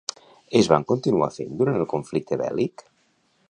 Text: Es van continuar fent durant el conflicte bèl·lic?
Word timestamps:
Es 0.61 0.69
van 0.71 0.85
continuar 0.91 1.29
fent 1.37 1.53
durant 1.61 1.79
el 1.81 1.87
conflicte 1.95 2.41
bèl·lic? 2.43 2.89